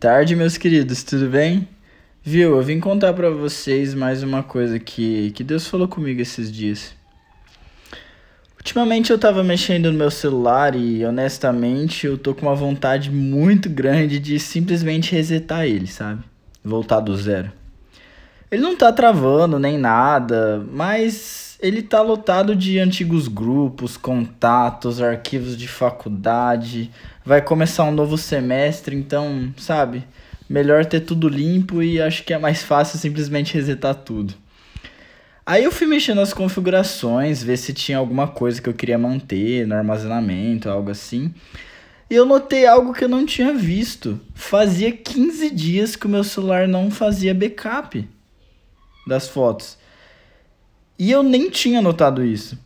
Tarde, 0.00 0.36
meus 0.36 0.56
queridos, 0.56 1.02
tudo 1.02 1.28
bem? 1.28 1.66
Viu, 2.22 2.54
eu 2.54 2.62
vim 2.62 2.78
contar 2.78 3.12
para 3.14 3.30
vocês 3.30 3.94
mais 3.94 4.22
uma 4.22 4.44
coisa 4.44 4.78
que, 4.78 5.32
que 5.32 5.42
Deus 5.42 5.66
falou 5.66 5.88
comigo 5.88 6.20
esses 6.20 6.52
dias. 6.52 6.94
Ultimamente 8.56 9.10
eu 9.10 9.18
tava 9.18 9.42
mexendo 9.42 9.90
no 9.90 9.98
meu 9.98 10.08
celular 10.08 10.76
e 10.76 11.04
honestamente 11.04 12.06
eu 12.06 12.16
tô 12.16 12.32
com 12.32 12.42
uma 12.46 12.54
vontade 12.54 13.10
muito 13.10 13.68
grande 13.68 14.20
de 14.20 14.38
simplesmente 14.38 15.10
resetar 15.10 15.64
ele, 15.64 15.88
sabe? 15.88 16.22
Voltar 16.62 17.00
do 17.00 17.16
zero. 17.16 17.50
Ele 18.52 18.62
não 18.62 18.76
tá 18.76 18.92
travando 18.92 19.58
nem 19.58 19.76
nada, 19.76 20.64
mas 20.70 21.47
ele 21.60 21.82
tá 21.82 22.00
lotado 22.00 22.54
de 22.54 22.78
antigos 22.78 23.26
grupos, 23.26 23.96
contatos, 23.96 25.02
arquivos 25.02 25.56
de 25.56 25.66
faculdade. 25.66 26.90
Vai 27.24 27.42
começar 27.42 27.84
um 27.84 27.90
novo 27.90 28.16
semestre, 28.16 28.94
então, 28.94 29.52
sabe? 29.56 30.04
Melhor 30.48 30.86
ter 30.86 31.00
tudo 31.00 31.28
limpo 31.28 31.82
e 31.82 32.00
acho 32.00 32.24
que 32.24 32.32
é 32.32 32.38
mais 32.38 32.62
fácil 32.62 32.98
simplesmente 32.98 33.54
resetar 33.54 33.94
tudo. 33.94 34.34
Aí 35.44 35.64
eu 35.64 35.72
fui 35.72 35.86
mexendo 35.86 36.18
nas 36.18 36.32
configurações, 36.32 37.42
ver 37.42 37.56
se 37.56 37.72
tinha 37.72 37.98
alguma 37.98 38.28
coisa 38.28 38.62
que 38.62 38.68
eu 38.68 38.74
queria 38.74 38.98
manter 38.98 39.66
no 39.66 39.74
armazenamento, 39.74 40.68
algo 40.68 40.90
assim. 40.90 41.34
E 42.08 42.14
eu 42.14 42.24
notei 42.24 42.66
algo 42.66 42.92
que 42.92 43.04
eu 43.04 43.08
não 43.08 43.26
tinha 43.26 43.52
visto. 43.52 44.20
Fazia 44.34 44.92
15 44.92 45.50
dias 45.50 45.96
que 45.96 46.06
o 46.06 46.08
meu 46.08 46.22
celular 46.22 46.68
não 46.68 46.90
fazia 46.90 47.34
backup 47.34 48.08
das 49.06 49.28
fotos. 49.28 49.76
E 50.98 51.10
eu 51.10 51.22
nem 51.22 51.48
tinha 51.48 51.80
notado 51.80 52.24
isso. 52.24 52.58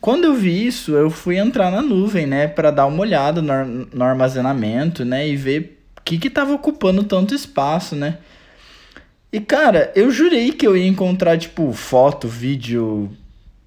Quando 0.00 0.24
eu 0.24 0.34
vi 0.34 0.66
isso, 0.66 0.92
eu 0.92 1.10
fui 1.10 1.36
entrar 1.38 1.70
na 1.70 1.82
nuvem, 1.82 2.26
né, 2.26 2.46
para 2.48 2.70
dar 2.70 2.86
uma 2.86 3.00
olhada 3.00 3.42
no, 3.42 3.86
no, 3.92 4.04
armazenamento, 4.04 5.04
né, 5.04 5.28
e 5.28 5.36
ver 5.36 5.82
o 5.98 6.02
que 6.02 6.18
que 6.18 6.30
tava 6.30 6.52
ocupando 6.52 7.04
tanto 7.04 7.34
espaço, 7.34 7.96
né? 7.96 8.18
E 9.32 9.40
cara, 9.40 9.92
eu 9.94 10.10
jurei 10.10 10.52
que 10.52 10.66
eu 10.66 10.76
ia 10.76 10.86
encontrar 10.86 11.36
tipo 11.36 11.72
foto, 11.72 12.26
vídeo, 12.26 13.10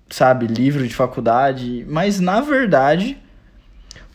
sabe, 0.09 0.47
livro 0.47 0.88
de 0.88 0.95
faculdade, 0.95 1.85
mas 1.88 2.19
na 2.19 2.41
verdade, 2.41 3.17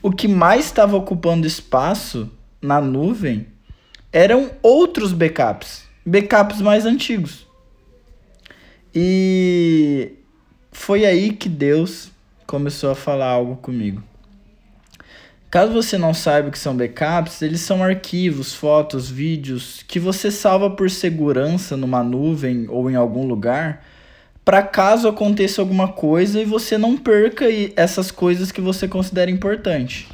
o 0.03 0.11
que 0.11 0.27
mais 0.27 0.65
estava 0.67 0.97
ocupando 0.97 1.47
espaço 1.47 2.31
na 2.61 2.81
nuvem 2.81 3.47
eram 4.13 4.51
outros 4.63 5.13
backups, 5.13 5.85
backups 6.05 6.61
mais 6.61 6.85
antigos. 6.87 7.46
E 8.99 10.13
foi 10.73 11.05
aí 11.05 11.31
que 11.33 11.51
Deus 11.51 12.11
começou 12.47 12.91
a 12.91 12.95
falar 12.95 13.27
algo 13.27 13.57
comigo. 13.57 14.03
Caso 15.51 15.71
você 15.75 15.99
não 15.99 16.15
saiba 16.15 16.49
o 16.49 16.51
que 16.51 16.59
são 16.59 16.75
backups, 16.75 17.43
eles 17.43 17.61
são 17.61 17.83
arquivos, 17.83 18.55
fotos, 18.55 19.11
vídeos 19.11 19.85
que 19.87 20.01
você 20.01 20.31
salva 20.31 20.71
por 20.71 20.91
segurança 20.91 21.77
numa 21.77 22.03
nuvem 22.03 22.65
ou 22.71 22.91
em 22.91 22.95
algum 22.95 23.27
lugar, 23.27 23.85
para 24.43 24.63
caso 24.63 25.09
aconteça 25.09 25.61
alguma 25.61 25.89
coisa 25.89 26.41
e 26.41 26.47
você 26.47 26.79
não 26.79 26.97
perca 26.97 27.45
essas 27.77 28.11
coisas 28.11 28.51
que 28.51 28.63
você 28.63 28.89
considera 28.89 29.31
importante. 29.31 30.09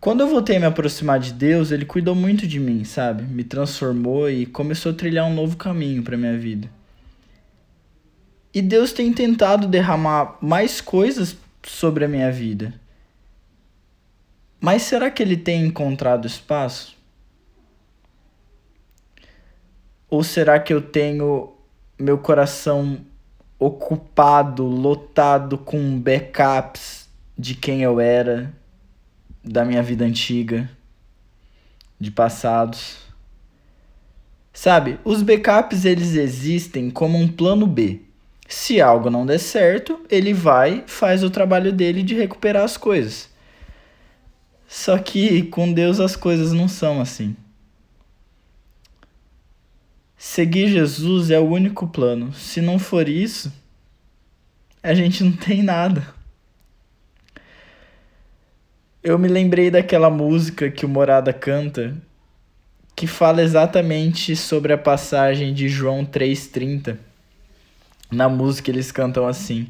Quando 0.00 0.22
eu 0.22 0.28
voltei 0.28 0.56
a 0.56 0.60
me 0.60 0.66
aproximar 0.66 1.20
de 1.20 1.32
Deus, 1.32 1.70
ele 1.70 1.84
cuidou 1.84 2.16
muito 2.16 2.48
de 2.48 2.58
mim, 2.58 2.82
sabe? 2.82 3.22
Me 3.22 3.44
transformou 3.44 4.28
e 4.28 4.44
começou 4.44 4.90
a 4.90 4.94
trilhar 4.96 5.24
um 5.26 5.34
novo 5.34 5.56
caminho 5.56 6.02
para 6.02 6.16
minha 6.16 6.36
vida. 6.36 6.79
E 8.52 8.60
Deus 8.60 8.92
tem 8.92 9.12
tentado 9.12 9.68
derramar 9.68 10.36
mais 10.40 10.80
coisas 10.80 11.36
sobre 11.62 12.04
a 12.04 12.08
minha 12.08 12.32
vida. 12.32 12.74
Mas 14.60 14.82
será 14.82 15.10
que 15.10 15.22
ele 15.22 15.36
tem 15.36 15.64
encontrado 15.64 16.26
espaço? 16.26 16.96
Ou 20.08 20.24
será 20.24 20.58
que 20.58 20.74
eu 20.74 20.82
tenho 20.82 21.54
meu 21.98 22.18
coração 22.18 22.98
ocupado, 23.58 24.64
lotado 24.64 25.56
com 25.56 25.98
backups 25.98 27.08
de 27.38 27.54
quem 27.54 27.82
eu 27.82 28.00
era, 28.00 28.52
da 29.42 29.64
minha 29.64 29.82
vida 29.82 30.04
antiga, 30.04 30.68
de 31.98 32.10
passados? 32.10 32.98
Sabe, 34.52 34.98
os 35.04 35.22
backups 35.22 35.84
eles 35.84 36.16
existem 36.16 36.90
como 36.90 37.16
um 37.16 37.28
plano 37.28 37.66
B. 37.66 38.09
Se 38.50 38.80
algo 38.80 39.08
não 39.10 39.24
der 39.24 39.38
certo, 39.38 40.04
ele 40.10 40.34
vai, 40.34 40.82
faz 40.84 41.22
o 41.22 41.30
trabalho 41.30 41.72
dele 41.72 42.02
de 42.02 42.16
recuperar 42.16 42.64
as 42.64 42.76
coisas. 42.76 43.30
Só 44.66 44.98
que 44.98 45.44
com 45.44 45.72
Deus 45.72 46.00
as 46.00 46.16
coisas 46.16 46.52
não 46.52 46.66
são 46.66 47.00
assim. 47.00 47.36
Seguir 50.18 50.66
Jesus 50.66 51.30
é 51.30 51.38
o 51.38 51.48
único 51.48 51.86
plano. 51.86 52.32
Se 52.32 52.60
não 52.60 52.76
for 52.76 53.08
isso, 53.08 53.52
a 54.82 54.94
gente 54.94 55.22
não 55.22 55.32
tem 55.32 55.62
nada. 55.62 56.12
Eu 59.00 59.16
me 59.16 59.28
lembrei 59.28 59.70
daquela 59.70 60.10
música 60.10 60.68
que 60.68 60.84
o 60.84 60.88
Morada 60.88 61.32
canta, 61.32 61.96
que 62.96 63.06
fala 63.06 63.42
exatamente 63.42 64.34
sobre 64.34 64.72
a 64.72 64.78
passagem 64.78 65.54
de 65.54 65.68
João 65.68 66.04
3:30 66.04 67.09
na 68.10 68.28
música 68.28 68.70
eles 68.70 68.90
cantam 68.90 69.26
assim: 69.26 69.68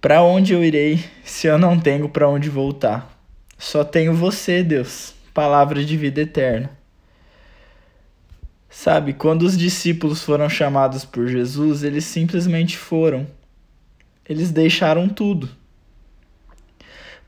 Para 0.00 0.22
onde 0.22 0.52
eu 0.52 0.64
irei 0.64 1.04
se 1.24 1.46
eu 1.46 1.58
não 1.58 1.78
tenho 1.78 2.08
para 2.08 2.28
onde 2.28 2.48
voltar? 2.48 3.18
Só 3.58 3.84
tenho 3.84 4.14
você, 4.14 4.62
Deus, 4.62 5.14
palavra 5.34 5.84
de 5.84 5.96
vida 5.96 6.20
eterna. 6.22 6.70
Sabe, 8.70 9.12
quando 9.12 9.42
os 9.42 9.58
discípulos 9.58 10.22
foram 10.22 10.48
chamados 10.48 11.04
por 11.04 11.26
Jesus, 11.26 11.82
eles 11.82 12.04
simplesmente 12.04 12.78
foram. 12.78 13.26
Eles 14.26 14.52
deixaram 14.52 15.08
tudo. 15.08 15.50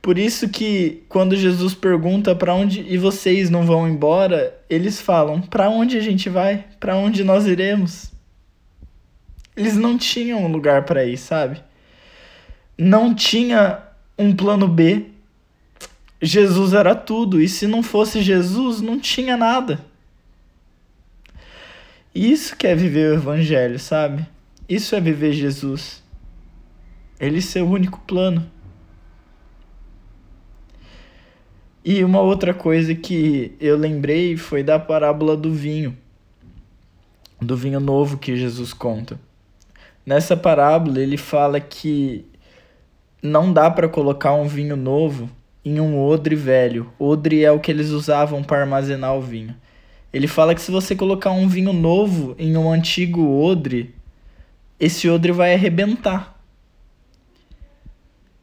Por 0.00 0.18
isso 0.18 0.48
que 0.48 1.04
quando 1.08 1.36
Jesus 1.36 1.74
pergunta 1.74 2.34
para 2.34 2.54
onde 2.54 2.80
e 2.80 2.96
vocês 2.96 3.50
não 3.50 3.66
vão 3.66 3.88
embora, 3.88 4.56
eles 4.70 5.00
falam: 5.00 5.40
"Para 5.40 5.68
onde 5.68 5.96
a 5.96 6.00
gente 6.00 6.28
vai? 6.28 6.64
Para 6.80 6.96
onde 6.96 7.22
nós 7.22 7.46
iremos?" 7.46 8.12
Eles 9.56 9.76
não 9.76 9.98
tinham 9.98 10.44
um 10.44 10.48
lugar 10.48 10.84
para 10.84 11.04
ir, 11.04 11.18
sabe? 11.18 11.62
Não 12.76 13.14
tinha 13.14 13.82
um 14.18 14.34
plano 14.34 14.66
B. 14.66 15.06
Jesus 16.20 16.72
era 16.72 16.94
tudo, 16.94 17.40
e 17.40 17.48
se 17.48 17.66
não 17.66 17.82
fosse 17.82 18.22
Jesus, 18.22 18.80
não 18.80 18.98
tinha 18.98 19.36
nada. 19.36 19.84
Isso 22.14 22.56
que 22.56 22.66
é 22.66 22.74
viver 22.74 23.12
o 23.12 23.14
evangelho, 23.14 23.78
sabe? 23.78 24.26
Isso 24.68 24.94
é 24.94 25.00
viver 25.00 25.32
Jesus. 25.32 26.02
Ele 27.18 27.40
ser 27.40 27.62
o 27.62 27.68
único 27.68 28.00
plano. 28.00 28.50
E 31.84 32.04
uma 32.04 32.20
outra 32.20 32.54
coisa 32.54 32.94
que 32.94 33.56
eu 33.58 33.76
lembrei 33.76 34.36
foi 34.36 34.62
da 34.62 34.78
parábola 34.78 35.36
do 35.36 35.52
vinho. 35.52 35.96
Do 37.40 37.56
vinho 37.56 37.80
novo 37.80 38.18
que 38.18 38.36
Jesus 38.36 38.72
conta. 38.72 39.18
Nessa 40.04 40.36
parábola, 40.36 40.98
ele 40.98 41.16
fala 41.16 41.60
que 41.60 42.26
não 43.22 43.52
dá 43.52 43.70
para 43.70 43.88
colocar 43.88 44.34
um 44.34 44.48
vinho 44.48 44.76
novo 44.76 45.30
em 45.64 45.78
um 45.78 46.00
odre 46.02 46.34
velho. 46.34 46.92
Odre 46.98 47.44
é 47.44 47.52
o 47.52 47.60
que 47.60 47.70
eles 47.70 47.90
usavam 47.90 48.42
para 48.42 48.62
armazenar 48.62 49.14
o 49.16 49.22
vinho. 49.22 49.54
Ele 50.12 50.26
fala 50.26 50.56
que 50.56 50.60
se 50.60 50.72
você 50.72 50.96
colocar 50.96 51.30
um 51.30 51.46
vinho 51.46 51.72
novo 51.72 52.34
em 52.36 52.56
um 52.56 52.70
antigo 52.70 53.40
odre, 53.40 53.94
esse 54.78 55.08
odre 55.08 55.30
vai 55.30 55.54
arrebentar. 55.54 56.36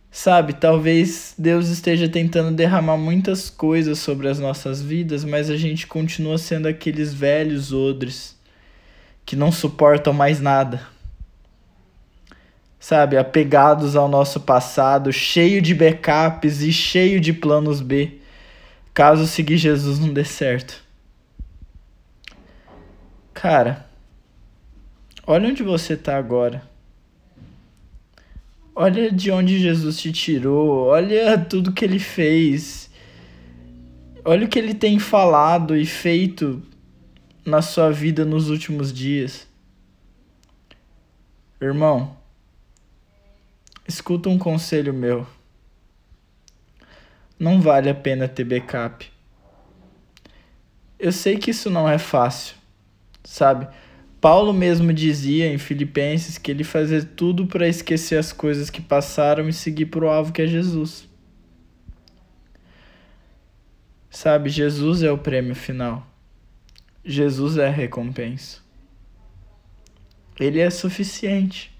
Sabe, 0.09 0.53
talvez 0.53 1.36
Deus 1.38 1.68
esteja 1.68 2.08
tentando 2.08 2.56
derramar 2.56 2.98
muitas 2.98 3.50
coisas 3.50 4.00
sobre 4.00 4.30
as 4.30 4.40
nossas 4.40 4.81
vidas, 4.81 5.25
mas 5.25 5.50
a 5.50 5.58
gente 5.58 5.86
continua 5.86 6.38
sendo 6.38 6.69
aqueles 6.69 7.13
velhos 7.13 7.74
odres 7.74 8.39
que 9.25 9.36
não 9.36 9.51
suportam 9.51 10.13
mais 10.13 10.39
nada 10.39 10.81
sabe, 12.80 13.18
apegados 13.18 13.96
ao 13.96 14.08
nosso 14.08 14.40
passado, 14.40 15.12
cheio 15.12 15.62
de 15.62 15.76
backups 15.76 16.62
e 16.62 16.72
cheio 16.72 17.20
de 17.20 17.34
planos 17.34 17.81
B, 17.81 18.20
caso 18.94 19.28
seguir 19.28 19.58
Jesus 19.58 20.00
não 20.00 20.14
dê 20.14 20.24
certo. 20.24 20.81
Cara, 23.34 23.86
olha 25.28 25.50
onde 25.50 25.62
você 25.62 25.94
está 25.94 26.18
agora. 26.18 26.68
Olha 28.74 29.12
de 29.12 29.30
onde 29.30 29.60
Jesus 29.60 30.00
te 30.00 30.12
tirou, 30.14 30.86
olha 30.88 31.38
tudo 31.38 31.74
que 31.74 31.84
ele 31.84 32.00
fez. 32.00 32.90
Olha 34.24 34.46
o 34.46 34.50
que 34.50 34.58
ele 34.58 34.74
tem 34.74 35.00
falado 35.00 35.75
e 35.75 35.86
feito 35.86 36.62
na 37.46 37.62
sua 37.62 37.92
vida 37.92 38.24
nos 38.24 38.50
últimos 38.50 38.94
dias. 38.94 39.48
Irmão, 41.62 42.19
Escuta 43.89 44.30
um 44.30 44.38
conselho 44.38 44.94
meu. 44.94 45.25
Não 47.39 47.59
vale 47.59 47.89
a 47.89 47.95
pena 47.95 48.27
ter 48.27 48.44
backup. 48.44 49.12
eu 51.00 51.12
sei 51.12 51.39
que 51.39 51.50
isso 51.50 51.71
não 51.71 51.89
é 51.89 51.97
fácil, 51.97 52.56
sabe? 53.24 53.68
Paulo 54.21 54.53
mesmo 54.53 54.94
dizia 54.94 55.51
em 55.51 55.57
Filipenses 55.57 56.38
que 56.38 56.51
ele 56.51 56.63
fazia 56.63 57.03
tudo 57.03 57.47
para 57.47 57.68
esquecer 57.68 58.19
as 58.19 58.31
coisas 58.31 58.69
que 58.69 58.80
passaram 58.80 59.50
e 59.50 59.53
seguir 59.53 59.88
para 59.88 60.06
o 60.06 60.09
alvo 60.09 60.31
que 60.31 60.44
é 60.44 60.45
Jesus. 60.45 61.09
Sabe, 64.07 64.50
Jesus 64.50 65.01
é 65.01 65.12
o 65.12 65.18
prêmio 65.18 65.56
final. 65.56 66.06
Jesus 67.03 67.57
é 67.57 67.68
a 67.68 67.71
recompensa. 67.71 68.59
Ele 70.39 70.59
é 70.59 70.69
suficiente. 70.69 71.79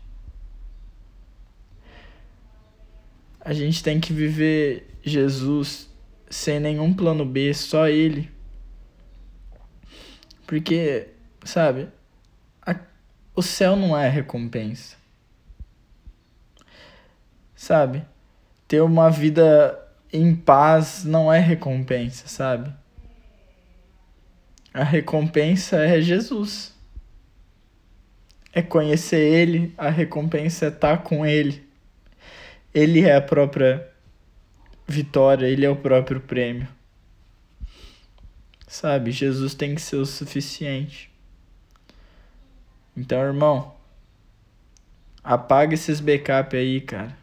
A 3.40 3.54
gente 3.54 3.84
tem 3.84 4.00
que 4.00 4.12
viver 4.12 5.00
Jesus 5.02 5.90
sem 6.30 6.60
nenhum 6.60 6.94
plano 6.94 7.26
B, 7.26 7.54
só 7.54 7.88
Ele. 7.88 8.30
Porque, 10.46 11.08
sabe, 11.44 11.88
a, 12.62 12.76
o 13.36 13.42
céu 13.42 13.76
não 13.76 13.98
é 13.98 14.08
recompensa. 14.10 14.98
Sabe? 17.56 18.06
Ter 18.68 18.82
uma 18.82 19.10
vida 19.10 19.78
em 20.12 20.36
paz 20.36 21.04
não 21.04 21.32
é 21.32 21.40
recompensa, 21.40 22.28
sabe? 22.28 22.74
A 24.74 24.84
recompensa 24.84 25.78
é 25.78 26.02
Jesus. 26.02 26.76
É 28.52 28.62
conhecer 28.62 29.20
Ele, 29.20 29.74
a 29.78 29.90
recompensa 29.90 30.66
é 30.66 30.70
estar 30.70 31.04
com 31.04 31.26
Ele. 31.26 31.69
Ele 32.80 33.02
é 33.02 33.14
a 33.14 33.22
própria 33.22 33.92
vitória, 34.88 35.46
Ele 35.46 35.66
é 35.66 35.70
o 35.70 35.76
próprio 35.76 36.22
prêmio. 36.22 36.66
Sabe, 38.66 39.12
Jesus 39.12 39.54
tem 39.54 39.76
que 39.76 39.82
ser 39.82 39.98
o 39.98 40.06
suficiente. 40.06 41.12
Então, 42.96 43.20
irmão, 43.20 43.76
apaga 45.22 45.74
esses 45.74 46.00
backup 46.00 46.56
aí, 46.56 46.80
cara. 46.80 47.18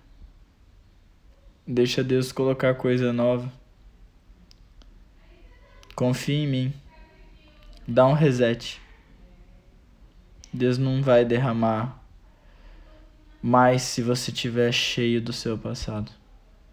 Deixa 1.67 2.05
Deus 2.05 2.31
colocar 2.33 2.75
coisa 2.75 3.11
nova. 3.11 3.51
Confia 5.95 6.37
em 6.37 6.47
mim. 6.47 6.75
Dá 7.89 8.07
um 8.07 8.13
reset. 8.13 8.79
Deus 10.53 10.77
não 10.77 11.03
vai 11.03 11.25
derramar 11.25 12.06
mais 13.47 13.83
se 13.83 14.03
você 14.03 14.33
tiver 14.33 14.73
cheio 14.73 15.23
do 15.23 15.33
seu 15.33 15.57
passado. 15.57 16.11